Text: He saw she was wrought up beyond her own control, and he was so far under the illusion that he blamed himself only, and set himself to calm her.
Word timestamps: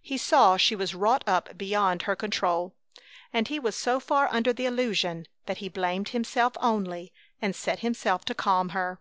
He 0.00 0.16
saw 0.16 0.56
she 0.56 0.76
was 0.76 0.94
wrought 0.94 1.24
up 1.26 1.58
beyond 1.58 2.02
her 2.02 2.12
own 2.12 2.16
control, 2.16 2.76
and 3.32 3.48
he 3.48 3.58
was 3.58 3.74
so 3.74 3.98
far 3.98 4.28
under 4.30 4.52
the 4.52 4.64
illusion 4.64 5.26
that 5.46 5.58
he 5.58 5.68
blamed 5.68 6.10
himself 6.10 6.52
only, 6.60 7.12
and 7.40 7.52
set 7.52 7.80
himself 7.80 8.24
to 8.26 8.34
calm 8.36 8.68
her. 8.68 9.00